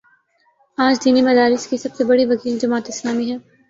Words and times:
آج 0.77 0.95
دینی 1.05 1.21
مدارس 1.21 1.67
کی 1.67 1.77
سب 1.77 1.95
سے 1.95 2.03
بڑی 2.03 2.25
وکیل 2.25 2.59
جماعت 2.59 2.85
اسلامی 2.89 3.31
ہے۔ 3.31 3.37